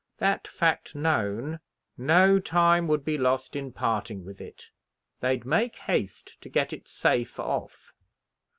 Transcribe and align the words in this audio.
That 0.17 0.47
fact 0.47 0.95
known, 0.95 1.59
no 1.95 2.39
time 2.39 2.87
would 2.87 3.05
be 3.05 3.19
lost 3.19 3.55
in 3.55 3.71
parting 3.71 4.25
with 4.25 4.41
it; 4.41 4.71
they'd 5.19 5.45
make 5.45 5.75
haste 5.75 6.41
to 6.41 6.49
get 6.49 6.73
it 6.73 6.87
safe 6.87 7.39
off." 7.39 7.93